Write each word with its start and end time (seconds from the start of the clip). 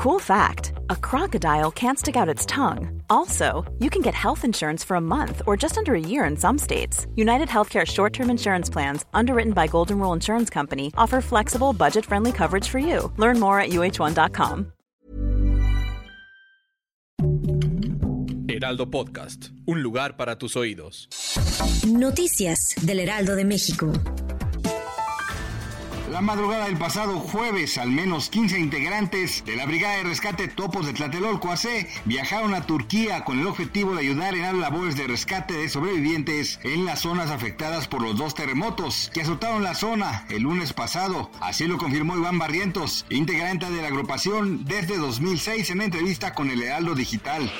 Cool 0.00 0.18
fact 0.18 0.72
a 0.88 0.96
crocodile 0.96 1.70
can't 1.70 1.98
stick 1.98 2.16
out 2.16 2.26
its 2.26 2.46
tongue. 2.46 3.02
Also, 3.10 3.70
you 3.80 3.90
can 3.90 4.00
get 4.00 4.14
health 4.14 4.46
insurance 4.46 4.82
for 4.82 4.94
a 4.94 5.00
month 5.00 5.42
or 5.46 5.58
just 5.58 5.76
under 5.76 5.94
a 5.94 6.00
year 6.00 6.24
in 6.24 6.38
some 6.38 6.56
states. 6.56 7.06
United 7.16 7.48
Healthcare 7.48 7.86
short 7.86 8.14
term 8.14 8.30
insurance 8.30 8.70
plans, 8.70 9.04
underwritten 9.12 9.52
by 9.52 9.66
Golden 9.66 9.98
Rule 9.98 10.14
Insurance 10.14 10.48
Company, 10.48 10.90
offer 10.96 11.20
flexible, 11.20 11.74
budget 11.74 12.06
friendly 12.06 12.32
coverage 12.32 12.66
for 12.66 12.78
you. 12.78 13.12
Learn 13.18 13.38
more 13.38 13.60
at 13.60 13.72
uh1.com. 13.72 14.72
Heraldo 18.48 18.90
Podcast, 18.90 19.50
un 19.66 19.82
lugar 19.82 20.16
para 20.16 20.36
tus 20.36 20.56
oídos. 20.56 21.08
Noticias 21.86 22.74
del 22.80 23.00
Heraldo 23.00 23.36
de 23.36 23.44
México. 23.44 23.92
La 26.10 26.20
madrugada 26.20 26.64
del 26.64 26.76
pasado 26.76 27.20
jueves, 27.20 27.78
al 27.78 27.92
menos 27.92 28.30
15 28.30 28.58
integrantes 28.58 29.44
de 29.44 29.54
la 29.54 29.64
Brigada 29.64 29.98
de 29.98 30.02
Rescate 30.02 30.48
Topos 30.48 30.84
de 30.84 30.92
Tlatelolco 30.92 31.52
AC 31.52 31.86
viajaron 32.04 32.52
a 32.52 32.66
Turquía 32.66 33.24
con 33.24 33.38
el 33.38 33.46
objetivo 33.46 33.94
de 33.94 34.00
ayudar 34.00 34.34
en 34.34 34.42
las 34.42 34.54
labores 34.54 34.96
de 34.96 35.06
rescate 35.06 35.54
de 35.54 35.68
sobrevivientes 35.68 36.58
en 36.64 36.84
las 36.84 37.02
zonas 37.02 37.30
afectadas 37.30 37.86
por 37.86 38.02
los 38.02 38.16
dos 38.16 38.34
terremotos 38.34 39.08
que 39.14 39.22
azotaron 39.22 39.62
la 39.62 39.76
zona 39.76 40.26
el 40.30 40.42
lunes 40.42 40.72
pasado. 40.72 41.30
Así 41.40 41.68
lo 41.68 41.78
confirmó 41.78 42.16
Iván 42.16 42.40
Barrientos, 42.40 43.06
integrante 43.08 43.70
de 43.70 43.80
la 43.80 43.86
agrupación 43.86 44.64
desde 44.64 44.96
2006 44.96 45.70
en 45.70 45.80
entrevista 45.80 46.34
con 46.34 46.50
el 46.50 46.60
Heraldo 46.60 46.96
Digital. 46.96 47.52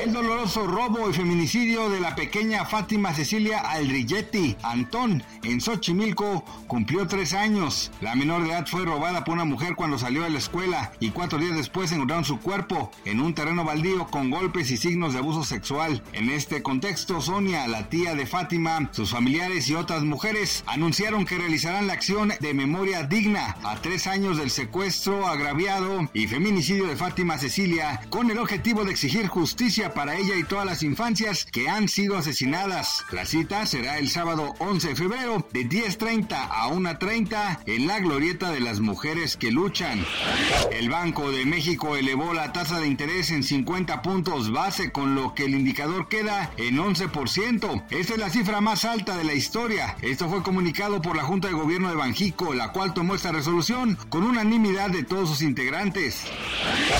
El 0.00 0.12
doloroso 0.12 0.64
robo 0.64 1.10
y 1.10 1.12
feminicidio 1.12 1.90
de 1.90 1.98
la 1.98 2.14
pequeña 2.14 2.64
Fátima 2.66 3.12
Cecilia 3.14 3.58
Aldrilletti 3.58 4.56
Antón 4.62 5.24
en 5.42 5.60
Xochimilco 5.60 6.44
cumplió 6.68 7.08
tres 7.08 7.32
años. 7.32 7.79
La 8.00 8.14
menor 8.14 8.42
de 8.42 8.50
edad 8.50 8.66
fue 8.66 8.84
robada 8.84 9.24
por 9.24 9.34
una 9.34 9.44
mujer 9.44 9.74
cuando 9.74 9.98
salió 9.98 10.22
de 10.22 10.30
la 10.30 10.38
escuela 10.38 10.92
y 11.00 11.10
cuatro 11.10 11.38
días 11.38 11.56
después 11.56 11.92
encontraron 11.92 12.24
su 12.24 12.40
cuerpo 12.40 12.90
en 13.04 13.20
un 13.20 13.34
terreno 13.34 13.64
baldío 13.64 14.06
con 14.06 14.30
golpes 14.30 14.70
y 14.70 14.76
signos 14.76 15.12
de 15.12 15.20
abuso 15.20 15.44
sexual. 15.44 16.02
En 16.12 16.30
este 16.30 16.62
contexto, 16.62 17.20
Sonia, 17.20 17.66
la 17.68 17.88
tía 17.88 18.14
de 18.14 18.26
Fátima, 18.26 18.88
sus 18.92 19.10
familiares 19.10 19.68
y 19.68 19.74
otras 19.74 20.02
mujeres 20.02 20.64
anunciaron 20.66 21.24
que 21.24 21.38
realizarán 21.38 21.86
la 21.86 21.94
acción 21.94 22.32
de 22.40 22.54
memoria 22.54 23.04
digna 23.04 23.56
a 23.64 23.76
tres 23.76 24.06
años 24.06 24.36
del 24.36 24.50
secuestro 24.50 25.26
agraviado 25.26 26.08
y 26.12 26.26
feminicidio 26.26 26.86
de 26.86 26.96
Fátima 26.96 27.38
Cecilia 27.38 28.00
con 28.10 28.30
el 28.30 28.38
objetivo 28.38 28.84
de 28.84 28.92
exigir 28.92 29.26
justicia 29.28 29.94
para 29.94 30.16
ella 30.16 30.36
y 30.36 30.44
todas 30.44 30.66
las 30.66 30.82
infancias 30.82 31.44
que 31.44 31.68
han 31.68 31.88
sido 31.88 32.16
asesinadas. 32.16 33.04
La 33.10 33.24
cita 33.24 33.66
será 33.66 33.98
el 33.98 34.08
sábado 34.08 34.54
11 34.58 34.88
de 34.88 34.96
febrero 34.96 35.46
de 35.52 35.68
10.30 35.68 36.32
a 36.32 36.68
1.30 36.68 37.60
en 37.76 37.86
la 37.86 38.00
glorieta 38.00 38.50
de 38.50 38.60
las 38.60 38.80
mujeres 38.80 39.36
que 39.36 39.52
luchan. 39.52 40.04
El 40.72 40.88
Banco 40.88 41.30
de 41.30 41.46
México 41.46 41.96
elevó 41.96 42.34
la 42.34 42.52
tasa 42.52 42.80
de 42.80 42.88
interés 42.88 43.30
en 43.30 43.44
50 43.44 44.02
puntos 44.02 44.50
base, 44.50 44.90
con 44.90 45.14
lo 45.14 45.34
que 45.34 45.44
el 45.44 45.54
indicador 45.54 46.08
queda 46.08 46.50
en 46.56 46.78
11%. 46.78 47.84
Esta 47.90 48.14
es 48.14 48.18
la 48.18 48.30
cifra 48.30 48.60
más 48.60 48.84
alta 48.84 49.16
de 49.16 49.24
la 49.24 49.34
historia. 49.34 49.96
Esto 50.02 50.28
fue 50.28 50.42
comunicado 50.42 51.00
por 51.00 51.16
la 51.16 51.22
Junta 51.22 51.48
de 51.48 51.54
Gobierno 51.54 51.88
de 51.88 51.94
Banjico, 51.94 52.54
la 52.54 52.72
cual 52.72 52.92
tomó 52.92 53.14
esta 53.14 53.30
resolución 53.30 53.96
con 54.08 54.24
unanimidad 54.24 54.90
de 54.90 55.04
todos 55.04 55.28
sus 55.28 55.42
integrantes. 55.42 56.24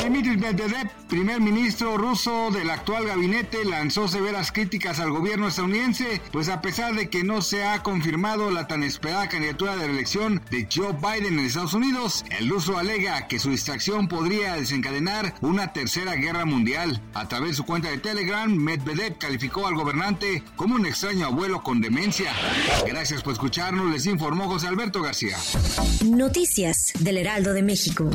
Dmitry 0.04 0.36
Medvedev, 0.36 0.88
primer 1.08 1.40
ministro 1.40 1.96
ruso 1.96 2.50
del 2.52 2.70
actual 2.70 3.06
gabinete, 3.06 3.64
lanzó 3.64 4.06
severas 4.08 4.52
críticas 4.52 5.00
al 5.00 5.10
gobierno 5.10 5.48
estadounidense, 5.48 6.20
pues 6.30 6.48
a 6.48 6.60
pesar 6.60 6.94
de 6.94 7.10
que 7.10 7.24
no 7.24 7.42
se 7.42 7.64
ha 7.64 7.82
confirmado 7.82 8.50
la 8.50 8.66
tan 8.66 8.82
esperada 8.82 9.28
candidatura 9.28 9.76
de 9.76 9.86
reelección 9.86 10.40
Joe 10.72 10.92
Biden 10.92 11.38
en 11.38 11.46
Estados 11.46 11.74
Unidos, 11.74 12.24
el 12.38 12.48
ruso 12.48 12.78
alega 12.78 13.28
que 13.28 13.38
su 13.38 13.50
distracción 13.50 14.08
podría 14.08 14.54
desencadenar 14.54 15.34
una 15.40 15.72
tercera 15.72 16.14
guerra 16.14 16.44
mundial. 16.44 17.00
A 17.14 17.28
través 17.28 17.50
de 17.50 17.56
su 17.56 17.64
cuenta 17.64 17.90
de 17.90 17.98
Telegram, 17.98 18.52
Medvedev 18.52 19.18
calificó 19.18 19.66
al 19.66 19.74
gobernante 19.74 20.42
como 20.56 20.74
un 20.74 20.86
extraño 20.86 21.26
abuelo 21.26 21.62
con 21.62 21.80
demencia. 21.80 22.32
Gracias 22.86 23.22
por 23.22 23.32
escucharnos, 23.32 23.90
les 23.90 24.06
informó 24.06 24.48
José 24.48 24.68
Alberto 24.68 25.02
García. 25.02 25.36
Noticias 26.04 26.92
del 26.98 27.18
Heraldo 27.18 27.52
de 27.52 27.62
México. 27.62 28.10